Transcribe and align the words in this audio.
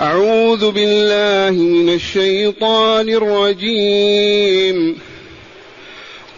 أعوذ 0.00 0.70
بالله 0.70 1.62
من 1.62 1.94
الشيطان 1.94 3.08
الرجيم. 3.08 4.96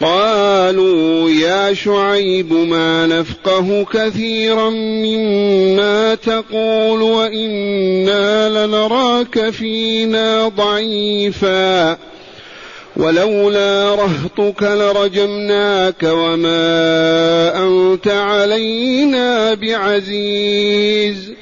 قالوا 0.01 1.31
يا 1.31 1.75
شعيب 1.75 2.53
ما 2.53 3.07
نفقه 3.07 3.87
كثيرا 3.93 4.71
مما 4.71 6.15
تقول 6.15 7.03
وإنا 7.03 8.67
لنراك 8.67 9.51
فينا 9.51 10.49
ضعيفا. 10.49 11.97
ولولا 12.97 13.95
رهطك 13.95 14.63
لرجمناك 14.63 16.03
وما 16.03 17.65
أنت 17.67 18.09
علينا 18.09 19.55
بعزيز. 19.55 21.42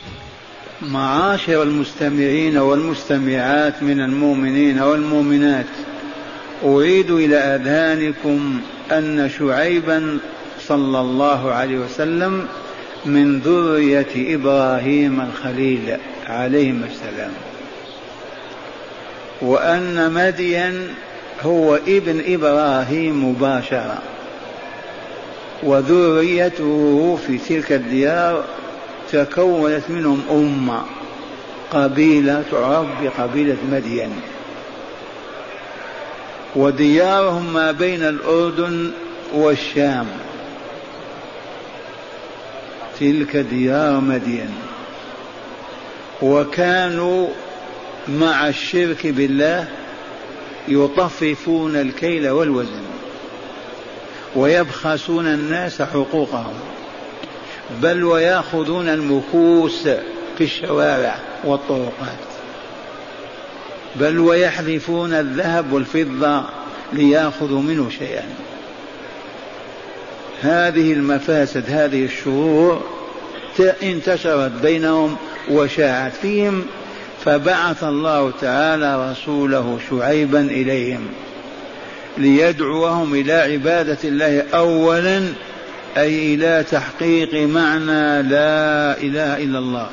معاشر 0.91 1.63
المستمعين 1.63 2.57
والمستمعات 2.57 3.83
من 3.83 4.01
المؤمنين 4.01 4.79
والمؤمنات. 4.79 5.65
أعيد 6.65 7.11
إلى 7.11 7.35
أذهانكم 7.35 8.61
أن 8.91 9.29
شعيبا 9.39 10.17
صلى 10.67 10.99
الله 10.99 11.51
عليه 11.51 11.77
وسلم 11.77 12.47
من 13.05 13.39
ذرية 13.39 14.35
إبراهيم 14.35 15.21
الخليل 15.21 15.97
عليهما 16.27 16.85
السلام. 16.85 17.31
وأن 19.41 20.13
مدين 20.13 20.87
هو 21.41 21.75
ابن 21.75 22.21
إبراهيم 22.27 23.29
مباشرة. 23.29 24.01
وذريته 25.63 27.19
في 27.27 27.37
تلك 27.37 27.71
الديار 27.71 28.43
تكونت 29.11 29.83
منهم 29.89 30.21
أمة 30.31 30.83
قبيلة 31.71 32.43
تعرف 32.51 32.87
بقبيلة 33.01 33.57
مدين. 33.71 34.21
وديارهم 36.55 37.53
ما 37.53 37.71
بين 37.71 38.03
الأردن 38.03 38.91
والشام. 39.33 40.07
تلك 42.99 43.37
ديار 43.37 43.99
مدين. 43.99 44.49
وكانوا 46.21 47.27
مع 48.07 48.47
الشرك 48.47 49.07
بالله 49.07 49.67
يطففون 50.67 51.75
الكيل 51.75 52.29
والوزن 52.29 52.83
ويبخسون 54.35 55.27
الناس 55.27 55.81
حقوقهم. 55.81 56.53
بل 57.81 58.03
ويأخذون 58.03 58.89
المكوس 58.89 59.83
في 60.37 60.43
الشوارع 60.43 61.15
والطرقات. 61.43 62.19
بل 63.95 64.19
ويحذفون 64.19 65.13
الذهب 65.13 65.73
والفضة 65.73 66.43
ليأخذوا 66.93 67.61
منه 67.61 67.89
شيئا. 67.89 68.25
هذه 70.41 70.93
المفاسد 70.93 71.63
هذه 71.67 72.05
الشرور 72.05 72.81
انتشرت 73.83 74.51
بينهم 74.61 75.15
وشاعت 75.51 76.11
فيهم 76.21 76.65
فبعث 77.25 77.83
الله 77.83 78.31
تعالى 78.41 79.11
رسوله 79.11 79.79
شعيبا 79.89 80.41
إليهم 80.41 81.07
ليدعوهم 82.17 83.13
إلى 83.13 83.33
عبادة 83.33 83.97
الله 84.03 84.43
أولا 84.53 85.23
أي 85.97 86.33
إلى 86.33 86.65
تحقيق 86.71 87.33
معنى 87.33 88.21
لا 88.21 88.97
إله 88.97 89.37
إلا 89.43 89.59
الله. 89.59 89.89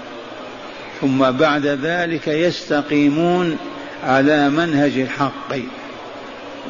ثم 1.00 1.30
بعد 1.30 1.66
ذلك 1.66 2.28
يستقيمون 2.28 3.56
على 4.04 4.50
منهج 4.50 4.98
الحق 4.98 5.56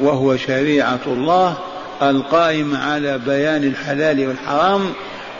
وهو 0.01 0.37
شريعة 0.37 0.99
الله 1.07 1.57
القائمة 2.01 2.79
على 2.79 3.17
بيان 3.17 3.63
الحلال 3.63 4.27
والحرام 4.27 4.81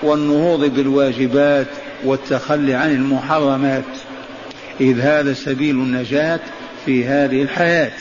والنهوض 0.03 0.65
بالواجبات 0.65 1.67
والتخلي 2.03 2.73
عن 2.73 2.91
المحرمات. 2.91 3.83
إذ 4.81 4.99
هذا 4.99 5.33
سبيل 5.33 5.75
النجاة 5.75 6.39
في 6.85 7.05
هذه 7.05 7.41
الحياة. 7.41 7.91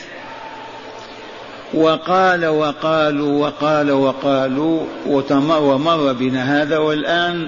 وقال 1.73 2.45
وقالوا 2.45 3.47
وقال 3.47 3.91
وقالوا 3.91 4.85
ومر 5.59 6.13
بنا 6.13 6.61
هذا 6.61 6.77
والآن 6.77 7.47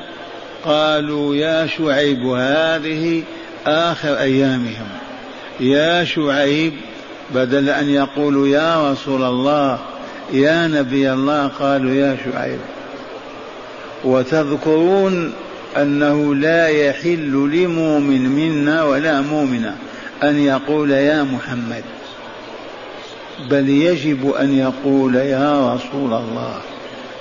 قالوا 0.66 1.36
يا 1.36 1.68
شعيب 1.68 2.26
هذه 2.26 3.24
آخر 3.68 4.20
أيامهم. 4.20 4.88
يا 5.60 6.04
شعيب 6.04 6.74
بدل 7.36 7.70
أن 7.70 7.90
يقولوا 7.90 8.48
يا 8.48 8.92
رسول 8.92 9.24
الله 9.24 9.80
يا 10.34 10.68
نبي 10.68 11.14
الله 11.14 11.48
قالوا 11.48 11.92
يا 11.92 12.18
شعيب. 12.26 12.60
وتذكرون 14.04 15.34
أنه 15.78 16.36
لا 16.36 16.68
يحل 16.68 17.50
لمؤمن 17.54 18.30
منا 18.30 18.84
ولا 18.84 19.22
مؤمنة 19.22 19.76
أن 20.24 20.40
يقول 20.40 20.92
يا 20.92 21.24
محمد. 21.24 21.84
بل 23.50 23.70
يجب 23.70 24.32
أن 24.32 24.58
يقول 24.58 25.16
يا 25.16 25.74
رسول 25.74 26.14
الله 26.14 26.62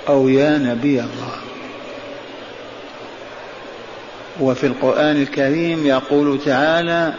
أو 0.07 0.29
يا 0.29 0.57
نبي 0.57 0.99
الله. 0.99 1.35
وفي 4.39 4.67
القرآن 4.67 5.21
الكريم 5.21 5.85
يقول 5.85 6.39
تعالى 6.45 7.13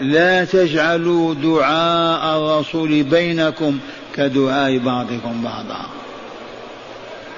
لا 0.00 0.44
تجعلوا 0.44 1.34
دعاء 1.34 2.36
الرسول 2.36 3.02
بينكم 3.02 3.78
كدعاء 4.14 4.78
بعضكم 4.78 5.42
بعضا. 5.44 5.86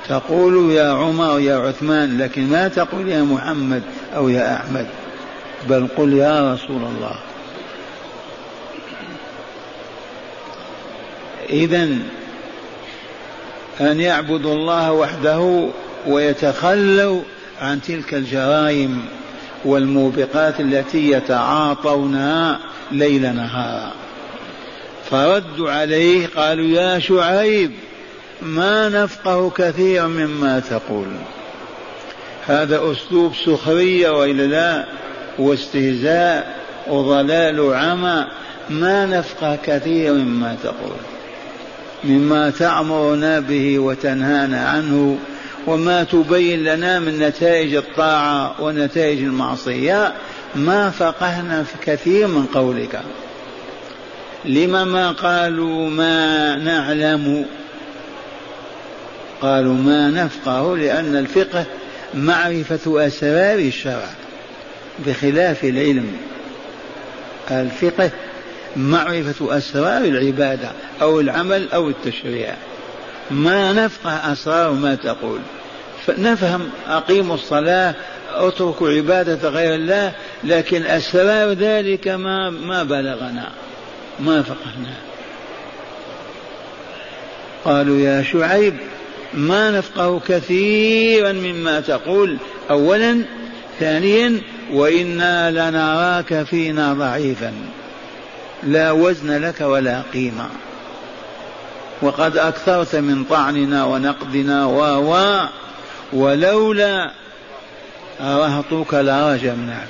تقول 0.09 0.70
يا 0.73 0.93
عمر 0.93 1.41
يا 1.41 1.56
عثمان 1.56 2.19
لكن 2.19 2.50
ما 2.50 2.69
تقول 2.69 3.09
يا 3.09 3.23
محمد 3.23 3.82
أو 4.17 4.29
يا 4.29 4.56
أحمد 4.56 4.87
بل 5.69 5.88
قل 5.97 6.12
يا 6.12 6.55
رسول 6.55 6.82
الله. 6.82 7.17
إذا 11.50 11.88
أن 13.81 14.00
يعبدوا 14.00 14.54
الله 14.54 14.93
وحده 14.93 15.69
ويتخلوا 16.06 17.20
عن 17.60 17.82
تلك 17.82 18.14
الجرائم 18.14 19.04
والموبقات 19.64 20.60
التي 20.60 21.10
يتعاطونها 21.10 22.60
ليل 22.93 23.34
نهارا 23.34 23.93
فردوا 25.10 25.70
عليه 25.70 26.26
قالوا 26.37 26.66
يا 26.66 26.98
شعيب 26.98 27.72
ما 28.42 28.88
نفقه 28.88 29.50
كثيرا 29.50 30.06
مما 30.06 30.60
تقول. 30.60 31.06
هذا 32.46 32.92
أسلوب 32.92 33.32
سخرية 33.46 34.10
وإلا 34.10 34.42
لا؟ 34.42 34.84
واستهزاء 35.38 36.56
وضلال 36.88 37.60
وعمى. 37.60 38.26
ما 38.70 39.06
نفقه 39.06 39.58
كثيرا 39.64 40.12
مما 40.12 40.56
تقول. 40.62 41.15
مما 42.04 42.50
تأمرنا 42.50 43.40
به 43.40 43.78
وتنهانا 43.78 44.69
عنه 44.69 45.19
وما 45.66 46.04
تبين 46.04 46.64
لنا 46.64 46.98
من 46.98 47.19
نتائج 47.19 47.75
الطاعة 47.75 48.62
ونتائج 48.62 49.19
المعصية 49.19 50.12
ما 50.54 50.90
فقهنا 50.90 51.62
في 51.62 51.93
كثير 51.93 52.26
من 52.26 52.46
قولك. 52.46 53.00
لما 54.44 54.84
ما 54.84 55.12
قالوا 55.12 55.90
ما 55.90 56.56
نعلم؟ 56.56 57.46
قالوا 59.40 59.75
ما 59.75 60.10
نفقه 60.10 60.76
لأن 60.76 61.16
الفقه 61.16 61.64
معرفة 62.14 63.06
أسرار 63.06 63.58
الشرع 63.58 64.08
بخلاف 65.06 65.64
العلم. 65.64 66.12
الفقه 67.50 68.10
معرفة 68.76 69.56
أسرار 69.56 70.05
العبادة 70.05 70.69
أو 71.02 71.20
العمل 71.20 71.69
أو 71.75 71.88
التشريع. 71.88 72.55
ما 73.31 73.73
نفقه 73.73 74.32
أسرار 74.32 74.73
ما 74.73 74.94
تقول. 74.94 75.40
نفهم 76.08 76.70
أقيموا 76.88 77.34
الصلاة 77.34 77.94
اتركوا 78.34 78.90
عبادة 78.90 79.49
غير 79.49 79.75
الله 79.75 80.12
لكن 80.44 80.87
أسرار 80.87 81.52
ذلك 81.52 82.08
ما 82.08 82.50
ما 82.50 82.82
بلغنا 82.82 83.49
ما 84.20 84.43
فقهنا. 84.43 84.94
قالوا 87.64 87.99
يا 87.99 88.23
شعيب 88.23 88.75
ما 89.34 89.70
نفقه 89.70 90.20
كثيرا 90.28 91.32
مما 91.32 91.81
تقول. 91.81 92.37
أولا 92.70 93.23
ثانيا 93.81 94.40
وإنا 94.73 95.50
لنراك 95.50 96.43
فينا 96.43 96.94
ضعيفا. 96.94 97.52
لا 98.66 98.92
وزن 98.92 99.40
لك 99.42 99.60
ولا 99.60 100.02
قيمة. 100.12 100.48
وقد 102.02 102.36
أكثرت 102.36 102.96
من 102.96 103.24
طعننا 103.24 103.84
ونقدنا 103.84 104.66
و 104.66 105.46
ولولا 106.12 107.10
رهطك 108.20 108.94
لرجمناك. 108.94 109.88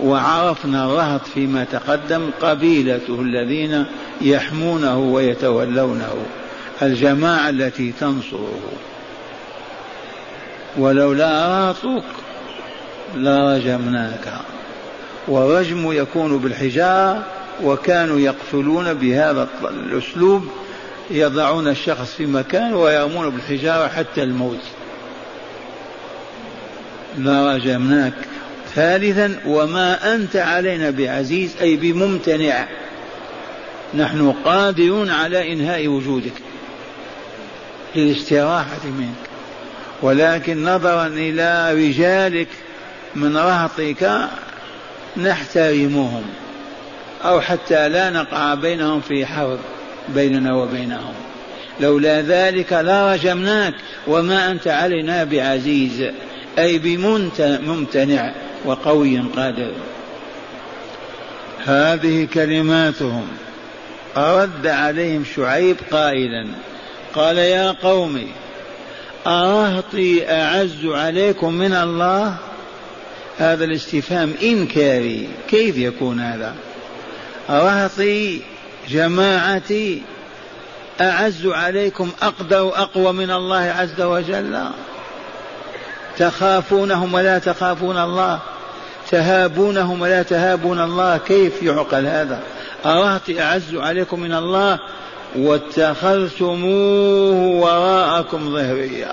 وعرفنا 0.00 0.84
الرهط 0.84 1.26
فيما 1.26 1.64
تقدم 1.64 2.30
قبيلته 2.42 3.20
الذين 3.20 3.84
يحمونه 4.20 4.98
ويتولونه 4.98 6.16
الجماعة 6.82 7.48
التي 7.48 7.92
تنصره. 8.00 8.60
ولولا 10.76 11.48
رهطك 11.48 12.04
لرجمناك. 13.14 14.53
والرجم 15.28 15.92
يكون 15.92 16.38
بالحجارة 16.38 17.26
وكانوا 17.62 18.20
يقتلون 18.20 18.94
بهذا 18.94 19.48
الأسلوب 19.70 20.48
يضعون 21.10 21.68
الشخص 21.68 22.14
في 22.14 22.26
مكان 22.26 22.74
ويرمون 22.74 23.30
بالحجارة 23.30 23.88
حتى 23.88 24.22
الموت. 24.22 24.60
لرجمناك 27.18 28.14
ثالثا 28.74 29.40
وما 29.46 30.14
أنت 30.14 30.36
علينا 30.36 30.90
بعزيز 30.90 31.56
أي 31.60 31.76
بممتنع. 31.76 32.66
نحن 33.94 34.34
قادرون 34.44 35.10
على 35.10 35.52
إنهاء 35.52 35.88
وجودك. 35.88 36.32
للاستراحة 37.96 38.86
منك. 38.98 39.14
ولكن 40.02 40.64
نظرا 40.64 41.06
إلى 41.06 41.72
رجالك 41.74 42.48
من 43.14 43.36
رهطك 43.36 44.28
نحترمهم 45.16 46.24
أو 47.24 47.40
حتى 47.40 47.88
لا 47.88 48.10
نقع 48.10 48.54
بينهم 48.54 49.00
في 49.00 49.26
حرب 49.26 49.58
بيننا 50.08 50.54
وبينهم. 50.54 51.14
لولا 51.80 52.20
ذلك 52.20 52.72
لرجمناك 52.72 53.74
وما 54.06 54.50
أنت 54.50 54.68
علينا 54.68 55.24
بعزيز 55.24 56.10
أي 56.58 56.78
بممتنع 56.78 58.32
وقوي 58.64 59.18
قادر. 59.36 59.72
هذه 61.66 62.28
كلماتهم. 62.34 63.28
رد 64.16 64.66
عليهم 64.66 65.24
شعيب 65.36 65.76
قائلا 65.90 66.46
قال 67.14 67.38
يا 67.38 67.70
قوم 67.70 68.26
أرهطي 69.26 70.30
أعز 70.30 70.84
عليكم 70.84 71.54
من 71.54 71.74
الله؟ 71.74 72.36
هذا 73.38 73.64
الاستفهام 73.64 74.34
إنكاري 74.42 75.28
كيف 75.48 75.76
يكون 75.76 76.20
هذا؟ 76.20 76.54
رهطي 77.50 78.40
جماعتي 78.88 80.02
أعز 81.00 81.46
عليكم 81.46 82.10
أقدر 82.22 82.68
أقوى 82.68 83.12
من 83.12 83.30
الله 83.30 83.74
عز 83.78 84.00
وجل؟ 84.00 84.60
تخافونهم 86.18 87.14
ولا 87.14 87.38
تخافون 87.38 87.98
الله؟ 87.98 88.38
تهابونهم 89.10 90.00
ولا 90.00 90.22
تهابون 90.22 90.80
الله؟ 90.80 91.16
كيف 91.16 91.62
يعقل 91.62 92.06
هذا؟ 92.06 92.40
أرهطي 92.86 93.42
أعز 93.42 93.74
عليكم 93.74 94.20
من 94.20 94.34
الله 94.34 94.78
واتخذتموه 95.36 96.54
وراءكم 97.60 98.52
ظهريا. 98.52 99.12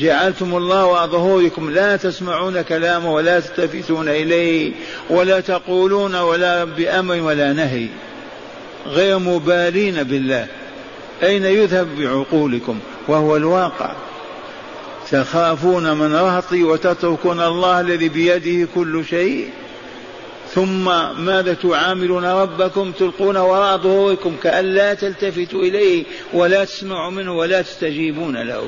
جعلتم 0.00 0.56
الله 0.56 0.86
وراء 0.86 1.06
ظهوركم 1.06 1.70
لا 1.70 1.96
تسمعون 1.96 2.62
كلامه 2.62 3.12
ولا 3.12 3.40
تلتفتون 3.40 4.08
إليه 4.08 4.72
ولا 5.10 5.40
تقولون 5.40 6.14
ولا 6.14 6.64
بأمر 6.64 7.20
ولا 7.20 7.52
نهي. 7.52 7.86
غير 8.86 9.18
مبالين 9.18 10.02
بالله. 10.02 10.46
أين 11.22 11.44
يذهب 11.44 11.88
بعقولكم 11.98 12.78
وهو 13.08 13.36
الواقع؟ 13.36 13.92
تخافون 15.10 15.96
من 15.96 16.14
رهطي 16.14 16.64
وتتركون 16.64 17.40
الله 17.40 17.80
الذي 17.80 18.08
بيده 18.08 18.68
كل 18.74 19.04
شيء؟ 19.04 19.50
ثم 20.54 20.84
ماذا 21.20 21.54
تعاملون 21.54 22.24
ربكم 22.24 22.92
تلقون 22.92 23.36
وراء 23.36 23.78
ظهوركم 23.78 24.36
كأن 24.42 24.64
لا 24.64 24.94
تلتفتوا 24.94 25.62
إليه 25.62 26.04
ولا 26.32 26.64
تسمعوا 26.64 27.10
منه 27.10 27.32
ولا 27.32 27.62
تستجيبون 27.62 28.36
له؟ 28.36 28.64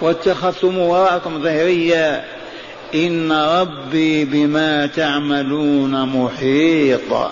واتخذتم 0.00 0.78
وراءكم 0.78 1.42
ظهريا 1.42 2.24
إن 2.94 3.32
ربي 3.32 4.24
بما 4.24 4.86
تعملون 4.86 6.06
محيط. 6.08 7.30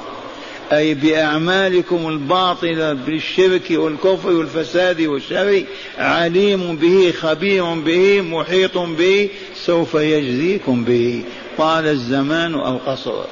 أي 0.73 0.95
بأعمالكم 0.95 2.09
الباطلة 2.09 2.93
بالشرك 2.93 3.71
والكفر 3.71 4.29
والفساد 4.29 5.01
والشر 5.01 5.65
عليم 5.99 6.77
به 6.77 7.15
خبير 7.21 7.75
به 7.75 8.21
محيط 8.21 8.79
به 8.79 9.29
سوف 9.55 9.95
يجزيكم 9.95 10.85
به. 10.85 11.25
طال 11.59 11.87
الزمان 11.87 12.55
أو 12.55 12.77
قصر. 12.87 13.25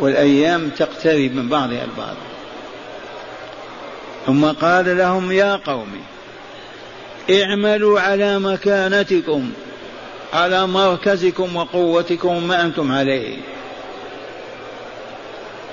والأيام 0.00 0.68
تقترب 0.68 1.34
من 1.34 1.48
بعضها 1.48 1.84
البعض. 1.84 2.16
ثم 4.26 4.44
قال 4.44 4.98
لهم 4.98 5.32
يا 5.32 5.56
قوم 5.56 5.88
اعملوا 7.30 8.00
على 8.00 8.38
مكانتكم 8.38 9.50
على 10.32 10.66
مركزكم 10.66 11.56
وقوتكم 11.56 12.48
ما 12.48 12.64
أنتم 12.64 12.92
عليه. 12.92 13.36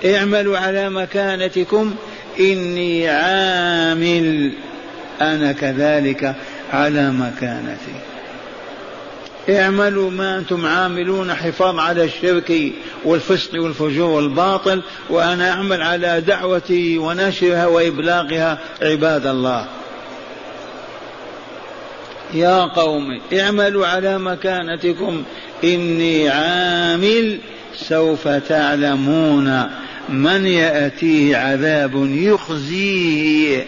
اعملوا 0.05 0.57
على 0.57 0.89
مكانتكم 0.89 1.95
إني 2.39 3.09
عامل 3.09 4.53
أنا 5.21 5.51
كذلك 5.51 6.35
على 6.73 7.11
مكانتي. 7.11 7.95
اعملوا 9.49 10.11
ما 10.11 10.37
أنتم 10.37 10.65
عاملون 10.65 11.33
حفاظ 11.33 11.79
على 11.79 12.03
الشرك 12.03 12.71
والفسق 13.05 13.61
والفجور 13.61 14.09
والباطل 14.09 14.83
وأنا 15.09 15.51
أعمل 15.51 15.81
على 15.81 16.21
دعوتي 16.21 16.97
ونشرها 16.97 17.65
وإبلاغها 17.65 18.59
عباد 18.81 19.27
الله. 19.27 19.67
يا 22.33 22.59
قوم 22.59 23.19
اعملوا 23.39 23.87
على 23.87 24.19
مكانتكم 24.19 25.23
إني 25.63 26.29
عامل 26.29 27.39
سوف 27.75 28.27
تعلمون 28.27 29.63
من 30.09 30.45
يأتيه 30.45 31.37
عذاب 31.37 32.07
يخزيه 32.15 33.65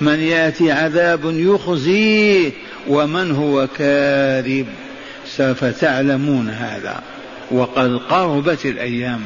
من 0.00 0.20
يأتي 0.20 0.72
عذاب 0.72 1.20
يخزيه 1.24 2.50
ومن 2.88 3.30
هو 3.30 3.66
كاذب؟ 3.78 4.66
سوف 5.26 5.64
تعلمون 5.64 6.48
هذا. 6.48 7.00
وقد 7.50 8.00
قربت 8.10 8.66
الأيام. 8.66 9.20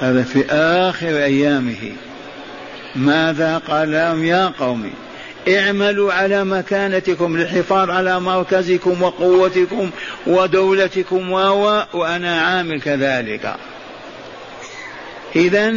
هذا 0.00 0.22
في 0.22 0.44
آخر 0.50 1.24
أيامه. 1.24 1.92
ماذا 2.96 3.58
قال 3.58 3.92
لهم 3.92 4.24
يا 4.24 4.52
قوم؟ 4.60 4.90
اعملوا 5.48 6.12
على 6.12 6.44
مكانتكم 6.44 7.36
للحفاظ 7.36 7.90
على 7.90 8.20
مركزكم 8.20 9.02
وقوتكم 9.02 9.90
ودولتكم 10.26 11.32
و 11.32 11.36
وأنا 11.92 12.40
عامل 12.40 12.80
كذلك. 12.80 13.56
إذا 15.36 15.74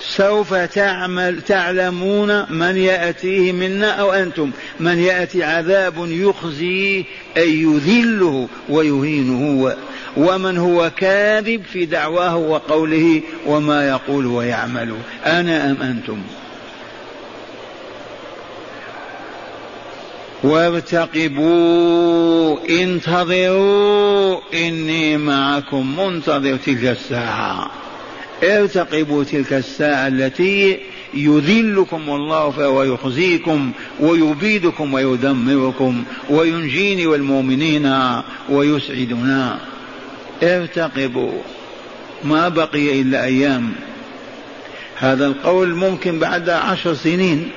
سوف 0.00 0.54
تعمل 0.54 1.42
تعلمون 1.42 2.52
من 2.52 2.76
يأتيه 2.76 3.52
منا 3.52 3.90
أو 3.90 4.12
أنتم. 4.12 4.50
من 4.80 4.98
يأتي 4.98 5.44
عذاب 5.44 5.94
يخزيه 5.98 7.04
أي 7.36 7.62
يذله 7.62 8.48
ويهينه 8.68 9.76
ومن 10.16 10.58
هو 10.58 10.90
كاذب 10.96 11.62
في 11.72 11.84
دعواه 11.84 12.36
وقوله 12.36 13.22
وما 13.46 13.88
يقول 13.88 14.26
ويعمل. 14.26 14.94
أنا 15.26 15.70
أم 15.70 15.82
أنتم؟ 15.82 16.22
وارتقبوا 20.42 21.88
انتظروا 22.68 24.40
إني 24.54 25.16
معكم 25.16 26.00
منتظر 26.00 26.56
تلك 26.56 26.84
الساعة. 26.84 27.70
ارتقبوا 28.44 29.24
تلك 29.24 29.52
الساعة 29.52 30.08
التي 30.08 30.78
يذلكم 31.14 32.02
الله 32.08 32.50
فهو 32.50 32.82
يخزيكم 32.82 33.72
ويبيدكم 34.00 34.94
ويدمركم 34.94 36.04
وينجيني 36.30 37.06
والمؤمنين 37.06 37.92
ويسعدنا. 38.48 39.58
ارتقبوا. 40.42 41.38
ما 42.24 42.48
بقي 42.48 43.00
إلا 43.00 43.24
أيام. 43.24 43.72
هذا 44.96 45.26
القول 45.26 45.74
ممكن 45.74 46.18
بعد 46.18 46.50
عشر 46.50 46.94
سنين. 46.94 47.50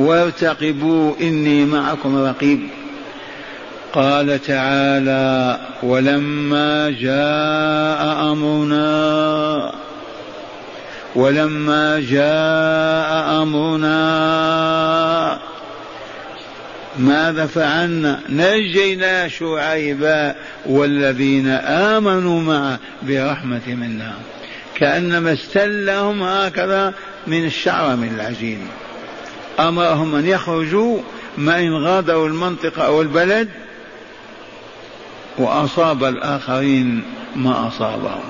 وارتقبوا 0.00 1.14
إني 1.20 1.64
معكم 1.64 2.24
رقيب. 2.24 2.60
قال 3.92 4.42
تعالى 4.42 5.58
ولما 5.82 6.90
جاء 6.90 8.32
امرنا 8.32 9.72
ولما 11.14 12.00
جاء 12.00 13.42
امرنا 13.42 14.00
ماذا 16.98 17.46
فعلنا؟ 17.46 18.20
نجينا 18.28 19.28
شعيبا 19.28 20.34
والذين 20.66 21.48
آمنوا 21.66 22.40
معه 22.40 22.78
برحمة 23.02 23.66
منا. 23.68 24.12
كأنما 24.74 25.32
استلهم 25.32 26.22
هكذا 26.22 26.94
من 27.26 27.44
الشعر 27.44 27.96
من 27.96 28.14
العجين. 28.14 28.68
أمرهم 29.68 30.14
أن 30.14 30.26
يخرجوا 30.26 30.98
ما 31.38 31.60
إن 31.60 31.74
غادروا 31.74 32.28
المنطقة 32.28 32.82
أو 32.82 33.02
البلد 33.02 33.48
وأصاب 35.38 36.04
الآخرين 36.04 37.02
ما 37.36 37.68
أصابهم. 37.68 38.22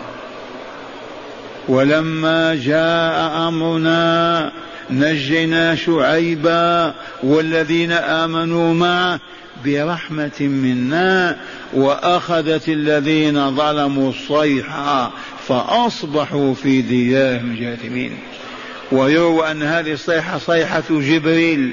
ولما 1.68 2.54
جاء 2.54 3.48
أمرنا 3.48 4.52
نجينا 4.90 5.74
شعيبا 5.74 6.94
والذين 7.22 7.92
آمنوا 7.92 8.74
معه 8.74 9.20
برحمة 9.64 10.40
منا 10.40 11.36
وأخذت 11.72 12.68
الذين 12.68 13.56
ظلموا 13.56 14.10
الصيحة 14.10 15.10
فأصبحوا 15.48 16.54
في 16.54 16.82
ديارهم 16.82 17.56
جاثمين. 17.60 18.18
ويروى 18.92 19.50
أن 19.50 19.62
هذه 19.62 19.92
الصيحة 19.92 20.38
صيحة 20.38 20.82
جبريل. 20.90 21.72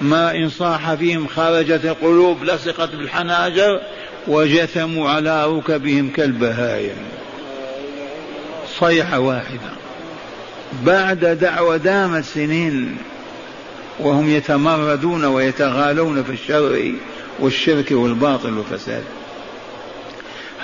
ما 0.00 0.36
إن 0.36 0.48
صاح 0.48 0.94
فيهم 0.94 1.26
خرجت 1.26 1.84
القلوب 1.84 2.44
لصقت 2.44 2.90
بالحناجر 2.94 3.80
وجثموا 4.26 5.10
على 5.10 5.46
ركبهم 5.46 6.10
كالبهايم. 6.10 6.96
صيحة 8.80 9.18
واحدة. 9.18 9.70
بعد 10.84 11.24
دعوة 11.24 11.76
دامت 11.76 12.24
سنين 12.24 12.96
وهم 13.98 14.30
يتمردون 14.30 15.24
ويتغالون 15.24 16.22
في 16.22 16.32
الشر 16.32 16.92
والشرك 17.40 17.86
والباطل 17.90 18.58
والفساد. 18.58 19.02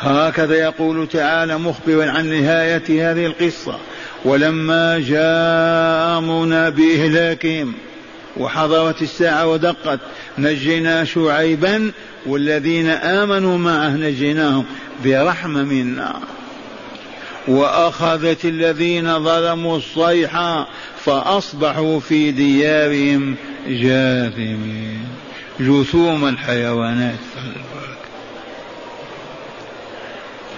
هكذا 0.00 0.54
يقول 0.54 1.08
تعالى 1.08 1.58
مخبرا 1.58 2.10
عن 2.10 2.26
نهاية 2.26 3.10
هذه 3.10 3.26
القصة. 3.26 3.78
ولما 4.24 4.98
جاء 4.98 6.18
أمرنا 6.18 6.68
بإهلاكهم 6.68 7.72
وحضرت 8.36 9.02
الساعة 9.02 9.46
ودقت 9.46 10.00
نجينا 10.38 11.04
شعيبا 11.04 11.92
والذين 12.26 12.88
آمنوا 12.88 13.58
معه 13.58 13.90
نجيناهم 13.90 14.64
برحمة 15.04 15.62
منا. 15.62 16.14
وأخذت 17.48 18.44
الذين 18.44 19.24
ظلموا 19.24 19.76
الصيحة 19.76 20.68
فأصبحوا 21.04 22.00
في 22.00 22.30
ديارهم 22.30 23.36
جاثمين. 23.68 25.04
جثوم 25.60 26.28
الحيوانات 26.28 27.14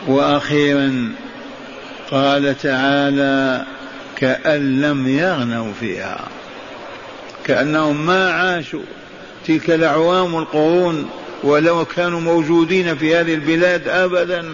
وأخيرا 0.06 1.12
قال 2.10 2.58
تعالى 2.58 3.64
كأن 4.16 4.80
لم 4.80 5.08
يغنوا 5.08 5.72
فيها 5.80 6.28
كأنهم 7.44 8.06
ما 8.06 8.30
عاشوا 8.30 8.82
تلك 9.46 9.70
الأعوام 9.70 10.34
والقرون 10.34 11.10
ولو 11.42 11.84
كانوا 11.84 12.20
موجودين 12.20 12.96
في 12.96 13.16
هذه 13.16 13.34
البلاد 13.34 13.88
أبدا. 13.88 14.44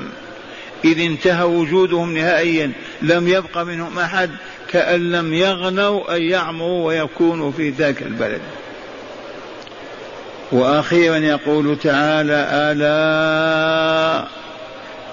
إذ 0.85 1.01
انتهى 1.01 1.45
وجودهم 1.45 2.19
نهائيا 2.19 2.73
لم 3.03 3.29
يبق 3.29 3.59
منهم 3.59 3.99
أحد 3.99 4.31
كأن 4.69 5.13
لم 5.13 5.35
يغنوا 5.35 6.17
أن 6.17 6.23
يعمروا 6.23 6.87
ويكونوا 6.87 7.53
في 7.53 7.71
ذاك 7.71 8.03
البلد. 8.03 8.41
وأخيرا 10.53 11.17
يقول 11.17 11.79
تعالى 11.79 12.49
ألا 12.53 14.25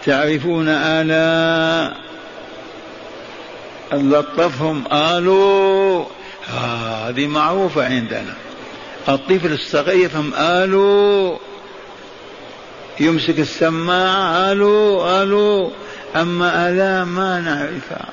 تعرفون 0.06 0.68
ألا 0.70 1.94
لطفهم 3.94 4.84
قالوا 4.88 6.06
هذه 6.48 7.28
معروفة 7.28 7.86
عندنا. 7.86 8.34
الطفل 9.10 9.54
الصغير 9.54 10.06
يفهم 10.06 10.34
ألو 10.38 11.38
يمسك 13.00 13.40
السماعة 13.40 14.52
ألو 14.52 15.08
ألو 15.22 15.72
أما 16.16 16.70
ألا 16.70 17.06
ما 17.06 17.40
نعرفها 17.40 18.06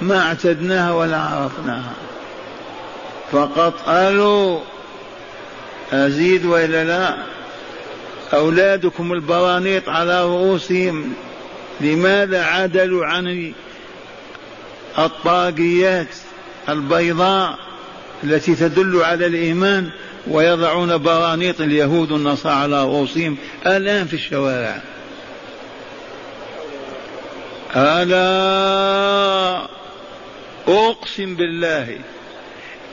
ما 0.00 0.22
اعتدناها 0.22 0.92
ولا 0.92 1.18
عرفناها. 1.18 1.94
فقط 3.32 3.88
ألو 3.88 4.60
أزيد 5.92 6.46
وإلا 6.46 6.84
لا؟ 6.84 7.16
أولادكم 8.34 9.12
البرانيط 9.12 9.88
على 9.88 10.24
رؤوسهم 10.24 11.14
لماذا 11.80 12.44
عدلوا 12.44 13.06
عن 13.06 13.52
الطاقيات 14.98 16.08
البيضاء 16.68 17.58
التي 18.24 18.54
تدل 18.54 19.02
على 19.02 19.26
الإيمان 19.26 19.90
ويضعون 20.26 20.98
برانيط 20.98 21.60
اليهود 21.60 22.12
والنصارى 22.12 22.54
على 22.54 22.84
رؤوسهم 22.84 23.36
الآن 23.66 24.06
في 24.06 24.14
الشوارع. 24.14 24.80
ألا 27.76 29.68
أقسم 30.68 31.34
بالله 31.34 31.98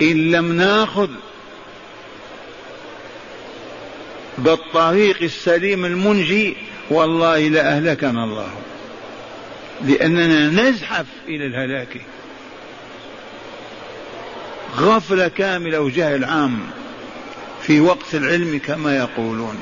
إن 0.02 0.32
لم 0.32 0.52
ناخذ 0.52 1.10
بالطريق 4.38 5.22
السليم 5.22 5.86
المنجي 5.86 6.58
والله 6.90 7.48
لأهلكنا 7.48 8.24
الله. 8.24 8.52
لأننا 9.86 10.70
نزحف 10.70 11.06
إلى 11.28 11.46
الهلاك. 11.46 12.02
غفلة 14.78 15.28
كاملة 15.28 15.80
وجهل 15.80 16.24
عام 16.24 16.60
في 17.62 17.82
وقت 17.82 18.16
العلم 18.16 18.60
كما 18.66 18.98
يقولون. 18.98 19.56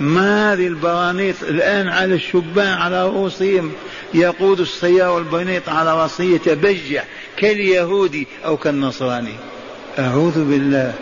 ما 0.00 0.52
هذه 0.52 0.66
البرانيط 0.66 1.42
الآن 1.42 1.88
على 1.88 2.14
الشبان 2.14 2.72
على 2.72 3.06
رؤوسهم؟ 3.06 3.72
يقود 4.14 4.60
السيارة 4.60 5.14
والبرانيط 5.14 5.68
على 5.68 6.02
رأسه 6.02 6.24
يتبجح 6.24 7.04
كاليهودي 7.36 8.26
أو 8.44 8.56
كالنصراني. 8.56 9.34
أعوذ 9.98 10.44
بالله 10.44 10.94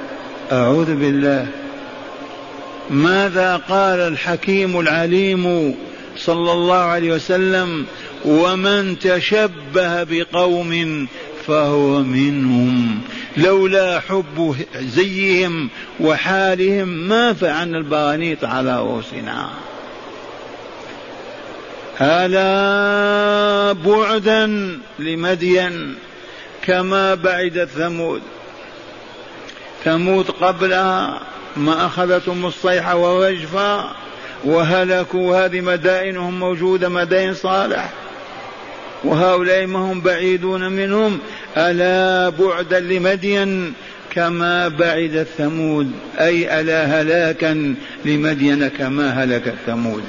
أعوذ 0.53 0.95
بالله. 0.95 1.47
ماذا 2.91 3.57
قال 3.57 4.01
الحكيم 4.01 4.81
العليم 4.81 5.75
صلى 6.17 6.53
الله 6.53 6.77
عليه 6.77 7.13
وسلم 7.13 7.87
ومن 8.25 8.99
تشبه 8.99 10.03
بقوم 10.03 11.07
فهو 11.47 12.03
منهم. 12.03 13.01
لولا 13.37 14.01
حب 14.01 14.57
زيهم 14.77 15.71
وحالهم 16.01 16.89
ما 16.89 17.33
فعلنا 17.33 17.79
البرانيط 17.79 18.45
على 18.45 18.79
رؤوسنا. 18.79 19.51
ألا 22.01 23.73
بعدا 23.73 24.47
لمدين 24.99 25.95
كما 26.63 27.15
بعدت 27.15 27.69
ثمود. 27.69 28.23
ثمود 29.85 30.31
قبلها 30.31 31.21
ما 31.57 31.87
أخذتهم 31.87 32.47
الصيحة 32.47 32.97
والرجفة 32.97 33.85
وهلكوا 34.45 35.45
هذه 35.45 35.61
مدائنهم 35.61 36.41
موجودة 36.41 36.89
مدائن 36.89 37.35
صالح. 37.35 37.91
وهؤلاء 39.05 39.67
ما 39.67 39.79
هم 39.79 40.01
بعيدون 40.01 40.73
منهم. 40.73 41.19
ألا 41.57 42.29
بعدا 42.29 42.81
لمدين 42.81 43.75
كما 44.11 44.69
بعد 44.69 45.27
ثمود 45.39 45.91
أي 46.21 46.61
ألا 46.61 47.01
هلاكا 47.01 47.75
لمدين 48.05 48.69
كما 48.69 49.25
هلك 49.25 49.55
ثمود 49.67 50.05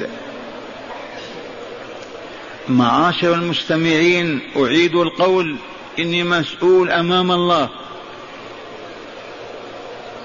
معاشر 2.69 3.33
المستمعين 3.33 4.39
أعيد 4.57 4.95
القول. 4.95 5.55
إني 5.99 6.23
مسؤول 6.23 6.91
أمام 6.91 7.31
الله. 7.31 7.69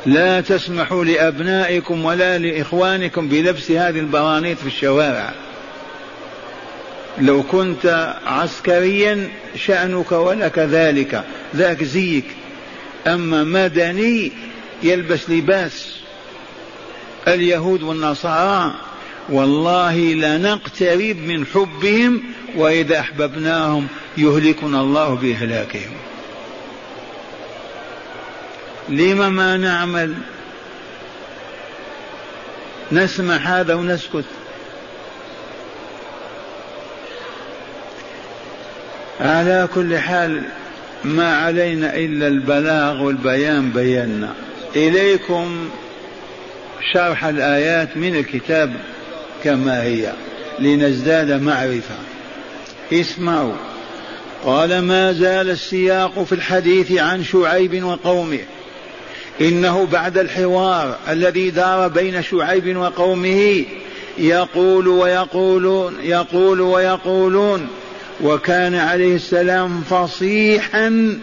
لا 0.06 0.40
تسمحوا 0.40 1.04
لأبنائكم 1.04 2.04
ولا 2.04 2.38
لإخوانكم 2.38 3.28
بلبس 3.28 3.70
هذه 3.70 3.98
البرانيط 4.00 4.58
في 4.58 4.66
الشوارع. 4.66 5.32
لو 7.18 7.42
كنت 7.42 8.16
عسكريا 8.26 9.28
شأنك 9.56 10.12
ولك 10.12 10.58
ذلك 10.58 11.24
ذاك 11.56 11.84
زيك. 11.84 12.24
أما 13.06 13.44
مدني 13.44 14.32
يلبس 14.82 15.30
لباس 15.30 15.96
اليهود 17.28 17.82
والنصارى 17.82 18.74
والله 19.28 19.98
لنقترب 19.98 21.16
من 21.16 21.46
حبهم 21.46 22.22
وإذا 22.56 23.00
أحببناهم 23.00 23.86
يهلكنا 24.16 24.80
الله 24.80 25.14
بإهلاكهم. 25.14 25.92
لم 28.88 29.34
ما 29.34 29.56
نعمل؟ 29.56 30.14
نسمع 32.92 33.36
هذا 33.36 33.74
ونسكت. 33.74 34.24
على 39.20 39.68
كل 39.74 39.98
حال 39.98 40.42
ما 41.04 41.36
علينا 41.36 41.96
إلا 41.96 42.28
البلاغ 42.28 43.02
والبيان 43.02 43.70
بينا. 43.70 44.34
إليكم 44.76 45.68
شرح 46.92 47.24
الآيات 47.24 47.96
من 47.96 48.16
الكتاب 48.16 48.72
كما 49.44 49.82
هي 49.82 50.12
لنزداد 50.58 51.42
معرفة. 51.42 51.94
اسمعوا. 52.92 53.54
قال 54.44 54.78
ما 54.78 55.12
زال 55.12 55.50
السياق 55.50 56.22
في 56.22 56.32
الحديث 56.32 56.92
عن 56.92 57.24
شعيب 57.24 57.84
وقومه. 57.84 58.40
إنه 59.40 59.86
بعد 59.86 60.18
الحوار 60.18 60.96
الذي 61.08 61.50
دار 61.50 61.88
بين 61.88 62.22
شعيب 62.22 62.76
وقومه 62.76 63.64
يقول 64.18 64.88
ويقولون 64.88 65.94
يقول 66.02 66.60
ويقولون 66.60 67.68
وكان 68.22 68.74
عليه 68.74 69.14
السلام 69.14 69.80
فصيحا 69.80 71.18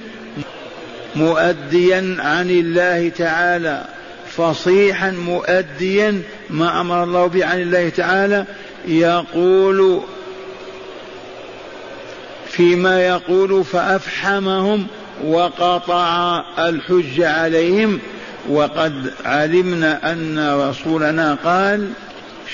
مؤديا 1.15 2.15
عن 2.19 2.49
الله 2.49 3.09
تعالى. 3.09 3.85
فصيحا 4.37 5.11
مؤديا 5.11 6.21
ما 6.49 6.81
أمر 6.81 7.03
الله 7.03 7.27
به 7.27 7.45
عن 7.45 7.61
الله 7.61 7.89
تعالى. 7.89 8.45
يقول 8.87 10.01
فيما 12.49 13.07
يقول 13.07 13.63
فأفحمهم 13.63 14.87
وقطع 15.25 16.39
الحج 16.59 17.21
عليهم. 17.21 17.99
وقد 18.49 19.13
علمنا 19.25 20.11
أن 20.11 20.55
رسولنا 20.69 21.37
قال 21.45 21.89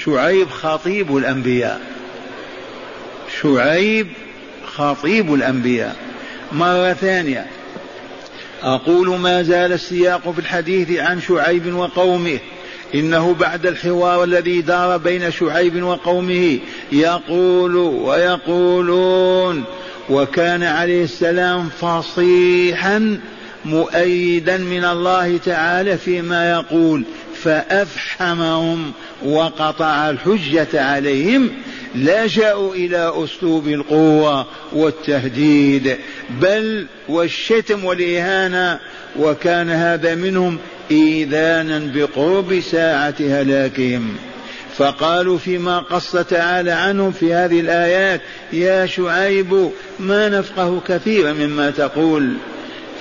شعيب 0.06 0.50
خطيب 0.50 1.18
الأنبياء. 1.18 1.82
شعيب 3.42 4.08
خطيب 4.66 5.34
الأنبياء. 5.34 5.96
مرة 6.52 6.94
ثانية. 6.94 7.46
أقول 8.64 9.20
ما 9.20 9.44
زال 9.44 9.74
السياق 9.74 10.32
في 10.32 10.40
الحديث 10.40 11.00
عن 11.00 11.22
شعيب 11.22 11.74
وقومه. 11.74 12.40
إنه 12.96 13.34
بعد 13.34 13.66
الحوار 13.66 14.24
الذي 14.24 14.62
دار 14.62 14.98
بين 14.98 15.32
شعيب 15.32 15.84
وقومه 15.84 16.60
يقول 16.92 17.76
ويقولون 17.76 19.64
وكان 20.10 20.64
عليه 20.64 21.04
السلام 21.04 21.70
فصيحا 21.70 23.20
مؤيدا 23.66 24.58
من 24.58 24.86
الله 24.86 25.38
تعالى 25.38 25.98
فيما 25.98 26.52
يقول. 26.52 27.04
فأفحمهم 27.44 28.92
وقطع 29.26 30.10
الحجة 30.10 30.84
عليهم 30.84 31.50
لجأوا 31.96 32.76
إلى 32.76 33.14
أسلوب 33.16 33.68
القوة 33.68 34.46
والتهديد 34.74 35.98
بل 36.42 36.88
والشتم 37.10 37.86
والإهانة 37.86 38.80
وكان 39.20 39.70
هذا 39.70 40.16
منهم 40.16 40.58
إيذانا 40.92 41.92
بقرب 41.96 42.60
ساعة 42.60 43.16
هلاكهم. 43.20 44.16
فقالوا 44.78 45.38
فيما 45.38 45.80
قص 45.80 46.12
تعالى 46.12 46.72
عنهم 46.72 47.12
في 47.12 47.34
هذه 47.34 47.60
الآيات 47.60 48.22
يا 48.54 48.86
شعيب 48.86 49.72
ما 50.00 50.30
نفقه 50.30 50.82
كثيرا 50.88 51.34
مما 51.34 51.72
تقول. 51.72 52.34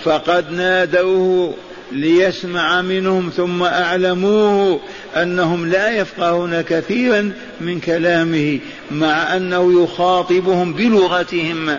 فقد 0.05 0.51
نادوه 0.51 1.55
ليسمع 1.93 2.83
منهم 2.83 3.31
ثم 3.37 3.63
أعلموه 3.63 4.81
أنهم 5.17 5.67
لا 5.67 5.91
يفقهون 5.91 6.61
كثيرا 6.61 7.33
من 7.61 7.81
كلامه 7.81 8.59
مع 8.91 9.37
أنه 9.37 9.83
يخاطبهم 9.83 10.73
بلغتهم 10.73 11.79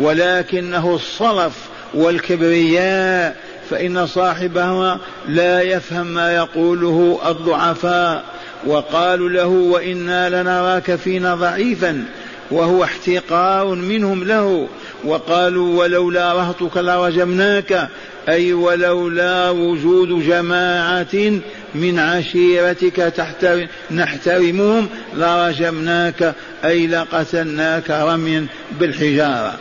ولكنه 0.00 0.94
الصلف 0.94 1.52
والكبرياء 1.94 3.36
فإن 3.70 4.06
صاحبهما 4.06 4.98
لا 5.28 5.62
يفهم 5.62 6.06
ما 6.06 6.34
يقوله 6.34 7.20
الضعفاء 7.26 8.24
وقالوا 8.66 9.28
له 9.28 9.46
وإنا 9.46 10.42
لنراك 10.42 10.94
فينا 10.94 11.34
ضعيفا 11.34 12.04
وهو 12.50 12.84
احتقار 12.84 13.66
منهم 13.66 14.24
له 14.24 14.68
وقالوا 15.04 15.78
ولولا 15.78 16.32
رهطك 16.32 16.76
لرجمناك 16.76 17.88
أي 18.28 18.52
ولولا 18.52 19.50
وجود 19.50 20.26
جماعة 20.26 21.40
من 21.74 21.98
عشيرتك 21.98 22.96
تحترم 22.96 23.68
نحترمهم 23.90 24.88
لرجمناك 25.14 26.34
أي 26.64 26.86
لقتلناك 26.86 27.90
رميا 27.90 28.46
بالحجارة. 28.80 29.54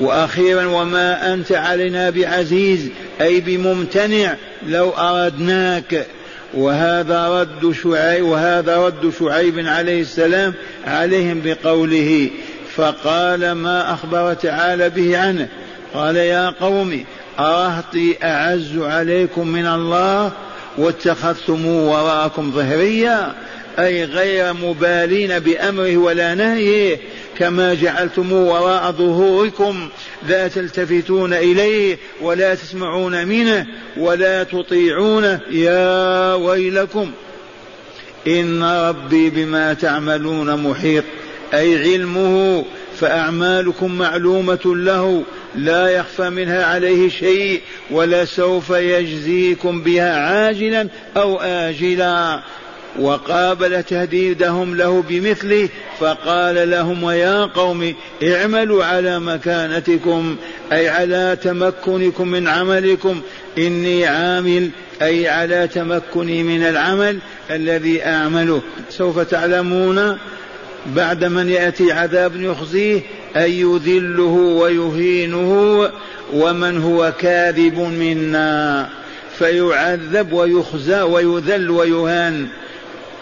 وأخيرا 0.00 0.66
وما 0.66 1.34
أنت 1.34 1.52
علينا 1.52 2.10
بعزيز 2.10 2.88
أي 3.20 3.40
بممتنع 3.40 4.36
لو 4.66 4.90
أردناك. 4.90 6.06
وهذا 6.54 7.28
رد 7.28 7.72
شعيب 7.82 8.24
وهذا 8.24 8.76
رد 8.76 9.12
شعيب 9.18 9.58
عليه 9.58 10.00
السلام 10.00 10.54
عليهم 10.86 11.42
بقوله 11.44 12.30
فقال 12.76 13.52
ما 13.52 13.94
أخبر 13.94 14.34
تعالى 14.34 14.90
به 14.90 15.18
عنه؟ 15.18 15.48
قال 15.94 16.16
يا 16.16 16.50
قوم 16.50 17.04
أرهطي 17.38 18.16
أعز 18.22 18.78
عليكم 18.78 19.48
من 19.48 19.66
الله 19.66 20.32
واتخذتموه 20.78 21.90
وراءكم 21.90 22.52
ظهريا 22.52 23.34
أي 23.78 24.04
غير 24.04 24.52
مبالين 24.52 25.38
بأمره 25.38 25.96
ولا 25.96 26.34
نهيه 26.34 26.98
كما 27.38 27.74
جعلتموه 27.74 28.62
وراء 28.62 28.92
ظهوركم 28.92 29.88
لا 30.28 30.48
تلتفتون 30.48 31.32
إليه 31.32 31.98
ولا 32.20 32.54
تسمعون 32.54 33.26
منه 33.26 33.66
ولا 33.96 34.42
تطيعونه 34.42 35.40
يا 35.50 36.34
ويلكم 36.34 37.10
إن 38.26 38.62
ربي 38.62 39.30
بما 39.30 39.74
تعملون 39.74 40.62
محيط 40.62 41.04
أي 41.54 41.78
علمه 41.78 42.64
فأعمالكم 43.00 43.98
معلومة 43.98 44.58
له 44.64 45.22
لا 45.54 45.88
يخفى 45.88 46.30
منها 46.30 46.64
عليه 46.64 47.08
شيء 47.08 47.60
ولا 47.90 48.24
سوف 48.24 48.70
يجزيكم 48.70 49.82
بها 49.82 50.16
عاجلا 50.16 50.88
أو 51.16 51.40
آجلا. 51.40 52.40
وقابل 52.98 53.82
تهديدهم 53.82 54.76
له 54.76 55.04
بمثله 55.08 55.68
فقال 56.00 56.70
لهم 56.70 57.04
ويا 57.04 57.44
قوم 57.44 57.94
اعملوا 58.22 58.84
على 58.84 59.20
مكانتكم 59.20 60.36
أي 60.72 60.88
على 60.88 61.38
تمكنكم 61.42 62.28
من 62.28 62.48
عملكم. 62.48 63.20
إني 63.58 64.06
عامل 64.06 64.70
أي 65.02 65.28
على 65.28 65.68
تمكني 65.68 66.42
من 66.42 66.62
العمل 66.62 67.18
الذي 67.50 68.04
أعمله. 68.04 68.62
سوف 68.90 69.18
تعلمون 69.18 70.18
بعد 70.96 71.24
من 71.24 71.48
يأتي 71.48 71.92
عذاب 71.92 72.36
يخزيه 72.36 73.00
أن 73.36 73.50
يذله 73.50 74.56
ويهينه 74.60 75.88
ومن 76.32 76.82
هو 76.82 77.12
كاذب 77.20 77.78
منا. 77.78 78.88
فيعذب 79.38 80.32
ويخزى 80.32 81.00
ويذل 81.00 81.70
ويهان. 81.70 82.46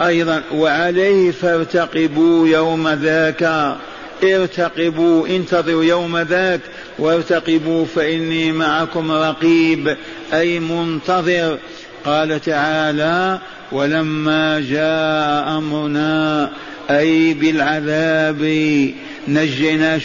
أيضا 0.01 0.43
وعليه 0.55 1.31
فارتقبوا 1.31 2.49
يوم 2.49 2.89
ذاك. 2.89 3.77
ارتقبوا 4.25 5.27
انتظروا 5.29 5.85
يوم 5.85 6.19
ذاك. 6.19 6.61
وارتقبوا 6.99 7.85
فإني 7.85 8.53
معكم 8.53 9.13
رقيب. 9.13 9.97
أي 10.33 10.59
منتظر. 10.59 11.59
قال 12.05 12.41
تعالى 12.41 13.39
ولما 13.73 14.61
جاء 14.61 15.59
أمرنا 15.59 16.51
أي 16.91 17.35
بالعذاب 17.35 18.43
نجينا 19.29 19.99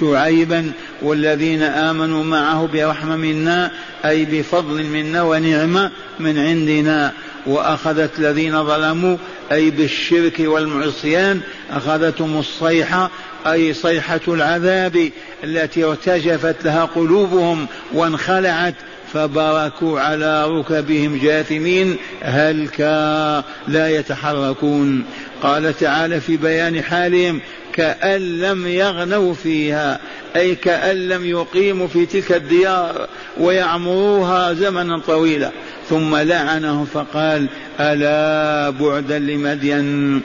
شعيبا 0.00 0.72
والذين 1.02 1.62
آمنوا 1.62 2.24
معه 2.24 2.68
برحمة 2.72 3.16
منا 3.16 3.70
أي 4.04 4.24
بفضل 4.24 4.84
منا 4.84 5.22
ونعمة 5.22 5.90
من 6.20 6.38
عندنا. 6.38 7.12
وأخذت 7.46 8.18
الذين 8.18 8.64
ظلموا 8.64 9.16
أي 9.52 9.70
بالشرك 9.70 10.40
والعصيان 10.40 11.40
أخذتهم 11.70 12.38
الصيحة 12.38 13.10
أي 13.46 13.72
صيحة 13.72 14.20
العذاب 14.28 15.10
التي 15.44 15.84
ارتجفت 15.84 16.64
لها 16.64 16.84
قلوبهم 16.84 17.66
وانخلعت 17.92 18.74
فبركوا 19.12 20.00
على 20.00 20.46
ركبهم 20.46 21.18
جاثمين 21.18 21.96
هلكا 22.22 23.44
لا 23.68 23.88
يتحركون. 23.88 25.04
قال 25.42 25.76
تعالى 25.76 26.20
في 26.20 26.36
بيان 26.36 26.82
حالهم 26.82 27.40
كأن 27.72 28.40
لم 28.40 28.66
يغنوا 28.66 29.34
فيها 29.34 30.00
أي 30.36 30.54
كأن 30.54 31.08
لم 31.08 31.24
يقيموا 31.24 31.86
في 31.86 32.06
تلك 32.06 32.32
الديار 32.32 33.08
ويعمروها 33.38 34.52
زمنا 34.52 34.98
طويلا. 34.98 35.50
ثم 35.88 36.16
لعنهم 36.16 36.84
فقال 36.84 37.46
ألا 37.80 38.70
بعدا 38.70 39.18
لمدين 39.18 40.22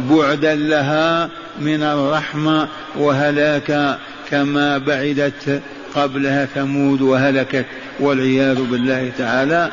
بعدا 0.00 0.54
لها 0.54 1.30
من 1.60 1.82
الرحمة 1.82 2.68
وهلاكا 2.96 3.98
كما 4.30 4.78
بعدت 4.78 5.62
قبلها 5.94 6.46
ثمود 6.46 7.00
وهلكت 7.02 7.66
والعياذ 8.00 8.62
بالله 8.70 9.10
تعالى. 9.18 9.72